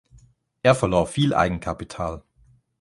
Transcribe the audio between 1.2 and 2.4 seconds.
Eigenkapital.